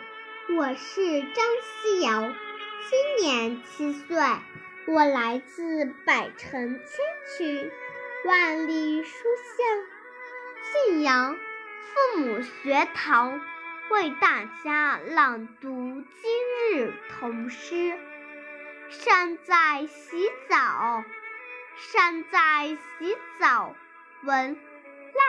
[0.58, 2.30] 我是张思瑶，
[2.90, 4.18] 今年七岁，
[4.88, 6.88] 我来自百城千
[7.38, 7.72] 群，
[8.26, 9.12] 万里书
[9.58, 11.38] 香，信阳。
[11.94, 13.42] 父母学堂
[13.90, 17.76] 为大家朗读今日童诗
[18.90, 20.56] 《山在洗澡》。
[21.78, 23.74] 山在洗澡，
[24.24, 24.60] 文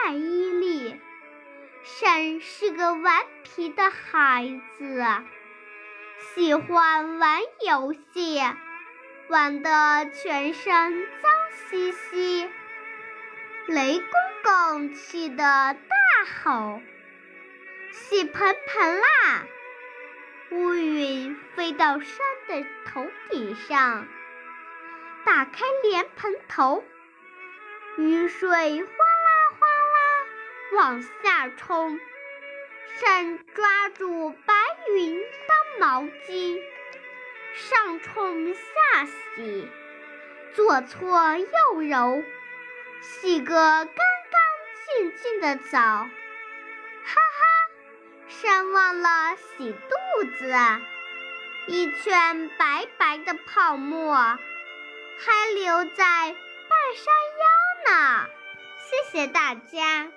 [0.05, 0.99] 赖伊利。
[1.83, 5.05] 山是个顽皮的孩子，
[6.35, 8.39] 喜欢玩游戏，
[9.29, 11.31] 玩的全身脏
[11.69, 12.49] 兮兮。
[13.67, 14.09] 雷公
[14.43, 16.00] 公气得大。
[16.25, 16.81] 好，
[17.91, 19.45] 洗盆盆啦！
[20.51, 22.17] 乌云飞到山
[22.47, 24.07] 的头顶上，
[25.25, 26.83] 打开莲蓬头，
[27.97, 30.27] 雨水哗啦哗啦
[30.73, 31.99] 往下冲。
[32.99, 34.53] 山抓住白
[34.93, 36.61] 云当毛巾，
[37.53, 39.67] 上冲下洗，
[40.53, 42.23] 左搓右揉，
[43.01, 43.95] 洗个干。
[44.97, 46.09] 静静的走，哈
[47.05, 47.47] 哈，
[48.27, 50.53] 山忘了洗肚子，
[51.67, 54.37] 一圈白白的泡沫还
[55.55, 56.35] 留在半
[56.95, 58.27] 山腰呢。
[58.79, 60.11] 谢谢大家。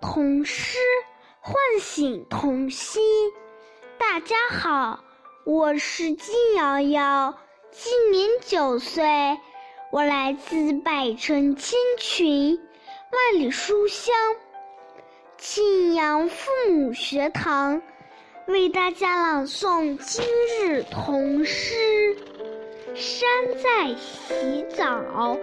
[0.00, 0.78] 童诗
[1.40, 3.02] 唤醒童心。
[3.98, 5.04] 大家好，
[5.44, 7.38] 我是金瑶瑶，
[7.70, 9.38] 今年九岁，
[9.92, 12.58] 我来自百城千群，
[13.10, 14.14] 万里书香，
[15.36, 17.82] 庆阳父母学堂，
[18.46, 20.24] 为大家朗诵今
[20.64, 22.16] 日童诗。
[22.94, 23.28] 山
[23.62, 25.36] 在洗澡，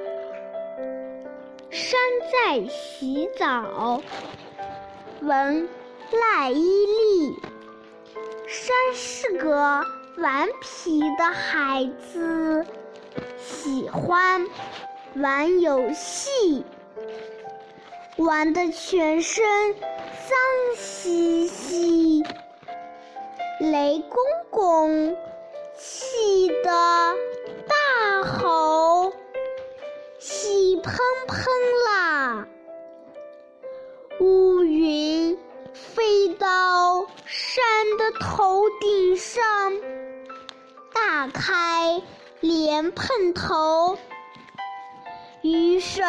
[1.70, 2.00] 山
[2.32, 4.02] 在洗澡。
[5.22, 5.70] 文
[6.12, 7.36] 赖伊利。
[8.48, 9.86] 山是个
[10.18, 12.66] 顽皮的孩子，
[13.50, 14.46] 喜欢
[15.16, 16.64] 玩游戏，
[18.18, 20.38] 玩的全身脏
[20.78, 22.24] 兮兮。
[23.60, 24.22] 雷公
[24.52, 25.18] 公
[25.76, 27.16] 气得
[27.68, 29.12] 大吼
[30.20, 30.94] ：“气喷
[31.28, 31.46] 喷
[31.88, 32.48] 啦！”
[34.22, 35.38] 乌云
[35.74, 37.64] 飞到山
[37.98, 39.44] 的头顶上，
[40.94, 42.02] 打开
[42.42, 43.98] 莲蓬头，
[45.42, 46.02] 雨水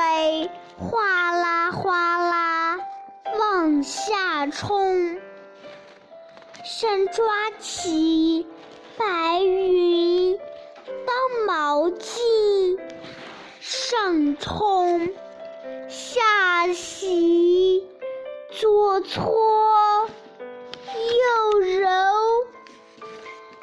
[0.79, 2.79] 哗啦哗啦
[3.39, 5.19] 往下冲。
[6.65, 8.47] 山抓起
[8.97, 10.39] 白云
[11.05, 12.79] 当毛巾，
[13.59, 15.11] 上冲
[15.89, 17.89] 下洗。
[18.53, 20.09] 左搓
[20.85, 21.89] 右揉，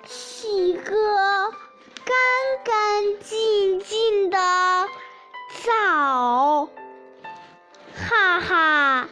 [0.05, 1.46] 洗个
[2.07, 2.15] 干
[2.63, 4.37] 干净净的
[5.65, 6.69] 澡。
[7.93, 9.09] 哈哈，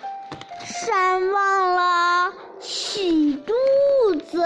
[0.64, 3.54] 山忘了洗肚
[4.16, 4.42] 子，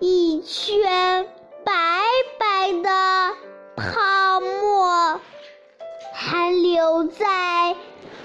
[0.00, 1.28] 一圈
[1.64, 1.72] 白
[2.38, 3.36] 白的
[3.76, 5.20] 泡沫
[6.12, 7.76] 还留在。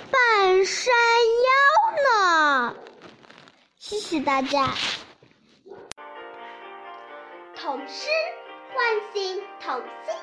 [0.09, 0.95] 半山
[1.45, 1.51] 腰
[2.09, 2.75] 呢，
[3.77, 4.73] 谢谢大家。
[7.55, 8.09] 童诗
[8.73, 10.15] 唤醒童心，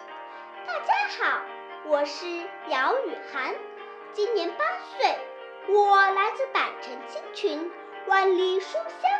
[0.67, 1.43] 大家好，
[1.87, 2.27] 我是
[2.69, 3.55] 姚雨涵，
[4.13, 4.65] 今年八
[4.99, 5.19] 岁，
[5.69, 7.73] 我来自百城千群，
[8.07, 9.11] 万里书香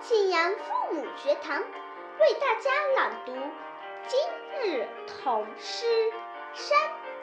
[0.00, 3.32] 庆阳父母学堂，为大家朗读
[4.06, 4.20] 今
[4.62, 5.86] 日童诗
[6.54, 6.78] 《山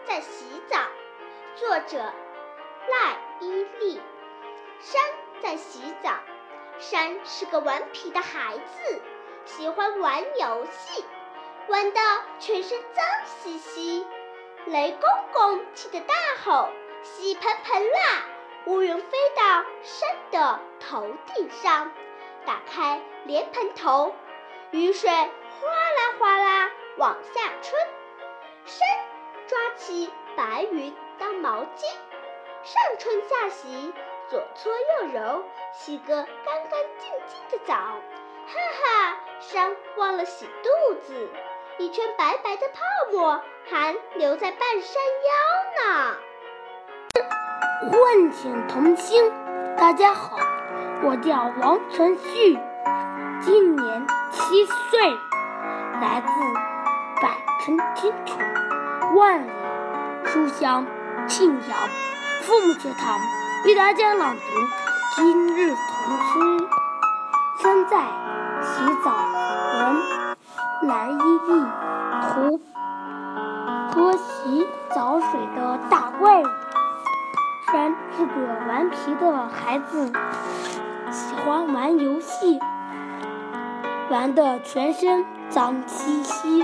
[0.06, 0.78] 在洗澡》，
[1.56, 1.98] 作者。
[2.88, 4.00] 赖伊利，
[4.80, 5.02] 山
[5.42, 6.12] 在洗澡。
[6.78, 9.02] 山是个顽皮的孩子，
[9.46, 11.04] 喜欢玩游戏，
[11.68, 12.00] 玩的
[12.40, 14.06] 全身脏兮兮。
[14.66, 16.14] 雷公公气得大
[16.44, 16.70] 吼
[17.04, 18.24] ：“洗盆盆啦！”
[18.66, 21.92] 乌云飞到山的头顶上，
[22.46, 24.16] 打开莲蓬头，
[24.72, 27.78] 雨水哗啦哗啦往下冲。
[28.66, 28.88] 山
[29.46, 31.86] 抓起白云当毛巾。
[32.64, 33.94] 上冲下洗，
[34.28, 37.76] 左搓右揉，洗个干干净净的澡。
[37.76, 41.30] 哈哈，山忘了洗肚子，
[41.78, 42.80] 一圈白白的泡
[43.12, 44.96] 沫还留在半山
[45.28, 45.34] 腰
[45.76, 46.16] 呢。
[47.92, 49.30] 唤醒童心，
[49.76, 50.38] 大家好，
[51.04, 52.58] 我叫王晨旭，
[53.42, 55.02] 今年七岁，
[56.02, 56.30] 来自
[57.22, 58.38] 百城千群，
[59.16, 59.52] 万里
[60.24, 60.88] 书香
[61.28, 61.78] 庆阳。
[62.44, 63.20] 父母学堂
[63.66, 64.42] 为大家朗读
[65.18, 66.40] 今日童诗
[67.62, 67.98] 《山在
[68.62, 69.12] 洗澡》
[70.82, 71.64] 蓝依丽
[72.22, 72.62] 图
[73.92, 76.46] 喝洗澡水的大怪物。
[77.72, 78.34] 山是个
[78.68, 80.12] 顽皮的孩子，
[81.12, 82.60] 喜欢玩游戏，
[84.10, 86.64] 玩的全身脏兮兮。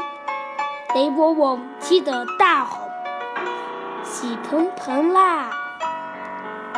[0.93, 2.77] 雷伯伯气得大吼
[4.03, 5.49] ：“洗盆盆啦！”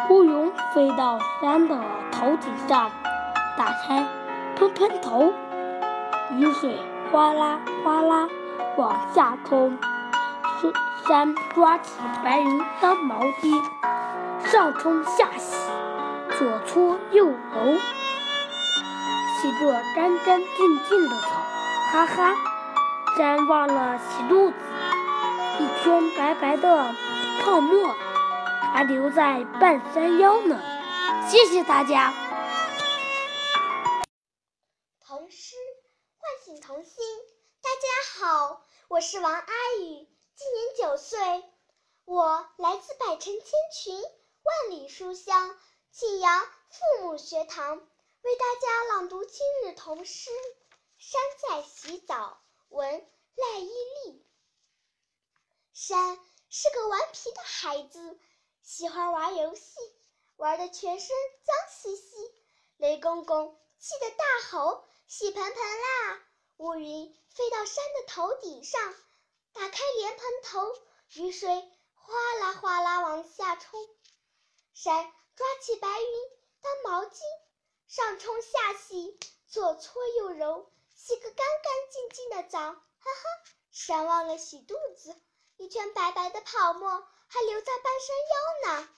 [0.10, 1.76] 乌云飞到山的
[2.12, 2.92] 头顶上，
[3.58, 4.06] 打开
[4.56, 5.34] 喷喷头，
[6.32, 6.80] 雨水
[7.14, 8.28] 哗啦哗啦
[8.76, 9.78] 往下冲。
[11.08, 11.92] 山抓起
[12.24, 13.64] 白云当毛巾，
[14.46, 15.56] 上冲下洗，
[16.40, 17.78] 左搓右揉，
[19.38, 21.28] 洗个干干净净的澡。
[21.92, 22.34] 哈哈，
[23.16, 24.56] 山忘了洗肚子，
[25.60, 26.88] 一圈白白的
[27.44, 27.94] 泡沫。
[28.74, 30.58] 还留在半山腰呢，
[31.28, 32.12] 谢谢大家。
[39.04, 41.20] 我是王阿宇，今年九岁，
[42.06, 45.60] 我来自百城千群，万里书香
[45.92, 46.40] 庆阳
[46.70, 47.76] 父母学堂，
[48.22, 50.30] 为大家朗读今日童诗
[50.98, 52.42] 《山在洗澡》，
[52.74, 54.26] 文赖伊利。
[55.74, 56.18] 山。
[56.50, 58.18] 是个顽皮的孩子，
[58.62, 59.74] 喜欢玩游戏，
[60.38, 61.10] 玩的全身
[61.44, 62.34] 脏兮兮。
[62.78, 66.24] 雷公公气得大吼：“洗盆盆啦！”
[66.58, 68.94] 乌云飞到山的头顶上，
[69.54, 70.72] 打开莲蓬头，
[71.16, 71.50] 雨水
[71.96, 73.80] 哗啦哗啦往下冲。
[74.74, 76.08] 山抓起白云
[76.62, 77.20] 当毛巾，
[77.88, 82.60] 上冲下洗，左搓右揉，洗个干干净净的澡。
[82.60, 85.16] 哈哈，山忘了洗肚子，
[85.58, 88.90] 一圈白白的泡沫还留在半山腰呢。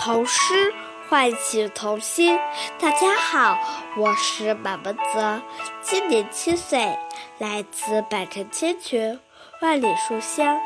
[0.00, 0.72] 头湿
[1.08, 2.38] 唤起童心。
[2.78, 3.58] 大家好，
[3.96, 5.40] 我是马文泽，
[5.80, 6.98] 今年七岁，
[7.38, 9.18] 来自百城千群，
[9.62, 10.60] 万里书香。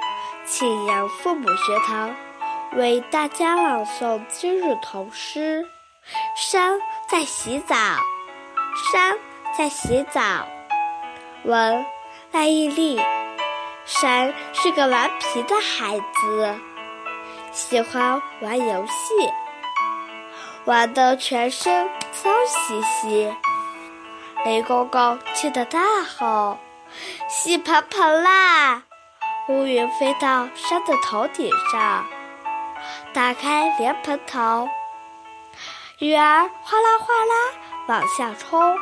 [0.45, 2.13] 庆阳父母学堂
[2.73, 5.65] 为大家朗诵今日童诗。
[6.37, 7.77] 山在洗澡，
[8.93, 9.17] 山
[9.57, 10.21] 在洗澡。
[11.45, 11.87] 文
[12.33, 13.01] 赖依丽。
[13.85, 16.55] 山是个顽皮的孩子，
[17.53, 19.33] 喜欢玩游戏，
[20.65, 23.33] 玩得全身脏兮兮。
[24.45, 26.59] 雷公公气得大吼
[27.29, 28.83] ：“洗盆盆啦！”
[29.49, 32.05] 乌云飞到山的头顶上，
[33.13, 34.69] 打开莲蓬头，
[35.99, 37.35] 雨儿哗啦哗啦
[37.89, 38.77] 往下冲。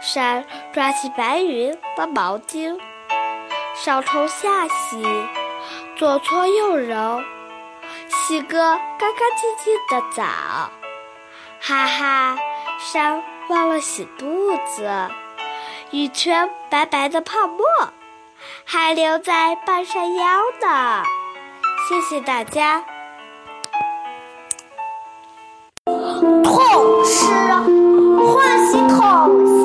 [0.00, 2.80] 山抓起白云当毛巾，
[3.74, 5.04] 上冲下洗，
[5.96, 7.20] 左搓右揉，
[8.30, 10.22] 洗个干干净净的澡。
[11.60, 12.38] 哈哈，
[12.78, 14.88] 山忘了洗肚子，
[15.90, 17.66] 一圈白白的泡沫。
[18.64, 21.02] 还留在半山腰呢，
[21.88, 22.84] 谢谢大家。
[26.44, 27.24] 童诗
[28.32, 29.59] 唤醒童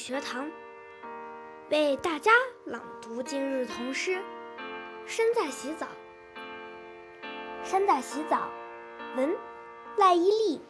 [0.00, 0.50] 学堂，
[1.68, 2.32] 为大家
[2.64, 4.12] 朗读今日童诗
[5.04, 5.86] 《山在洗澡》。
[7.62, 8.48] 山在洗澡，
[9.18, 9.36] 文
[9.98, 10.62] 赖依丽。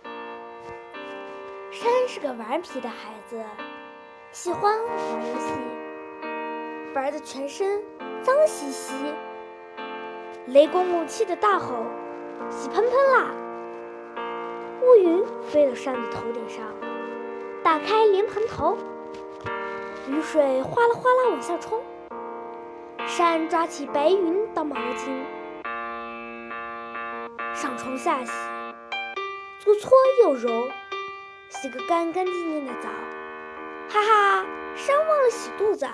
[1.70, 3.40] 山是个顽皮的孩子，
[4.32, 5.52] 喜欢玩游戏，
[6.92, 7.80] 玩的全身
[8.24, 8.92] 脏兮兮。
[10.48, 11.86] 雷公公气得大吼
[12.50, 13.30] ：“洗喷喷啦！”
[14.82, 16.66] 乌云飞到山的头顶上，
[17.62, 18.76] 打开莲蓬头，
[20.10, 21.80] 雨水哗啦哗啦往下冲。
[23.06, 25.24] 山抓起白云当毛巾，
[27.54, 28.32] 上冲下洗，
[29.60, 29.92] 左搓
[30.24, 30.68] 右揉，
[31.48, 32.88] 洗个干干净净的澡。
[33.88, 35.88] 哈哈，山忘了洗肚子，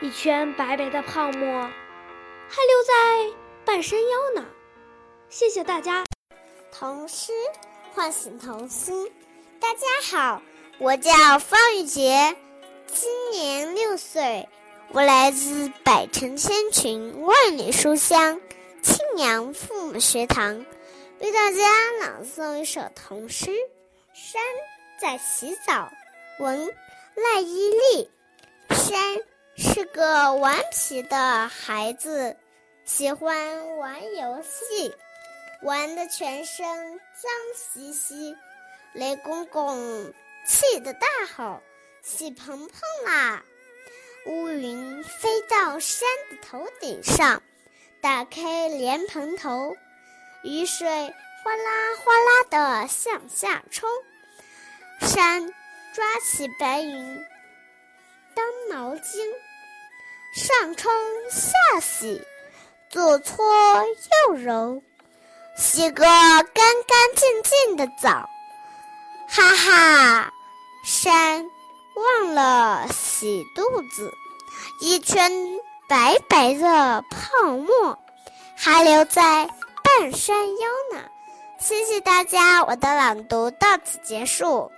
[0.00, 4.46] 一圈白白的泡沫还留在半山腰呢。
[5.28, 6.04] 谢谢大家。
[6.72, 7.34] 童诗
[7.92, 9.12] 唤醒童心。
[9.60, 10.40] 大家好，
[10.78, 12.34] 我叫方玉洁，
[12.92, 14.48] 今年六岁，
[14.92, 18.40] 我来自百城千群，万里书香，
[18.82, 20.64] 庆阳父母学堂，
[21.20, 23.50] 为大家朗诵一首童诗
[24.14, 24.40] 《山
[25.00, 25.90] 在洗澡》。
[26.42, 26.66] 文
[27.14, 28.10] 赖依丽。
[28.70, 29.18] 山
[29.56, 32.36] 是个顽皮的孩子，
[32.84, 34.94] 喜欢玩游戏。
[35.62, 38.36] 玩得全身脏兮兮，
[38.92, 40.12] 雷公公
[40.46, 41.06] 气得大
[41.36, 41.60] 吼
[42.06, 43.42] ：“洗蓬蓬啦！”
[44.26, 47.42] 乌云飞到山的头顶上，
[48.00, 49.76] 打开莲蓬头，
[50.44, 53.90] 雨水哗啦哗啦地向下冲。
[55.00, 55.52] 山
[55.92, 57.24] 抓起白云
[58.34, 59.32] 当毛巾，
[60.32, 60.92] 上冲
[61.28, 62.22] 下洗，
[62.88, 63.44] 左搓
[64.28, 64.80] 右揉，
[65.56, 68.30] 洗个干干净净的澡。
[69.28, 70.32] 哈哈，
[70.84, 71.50] 山
[71.96, 73.62] 忘了洗肚
[73.94, 74.12] 子，
[74.80, 75.32] 一圈
[75.88, 77.98] 白白的泡沫
[78.54, 79.48] 还留在
[79.82, 81.02] 半山腰呢。
[81.58, 84.70] 谢谢大家，我的朗读到此结束。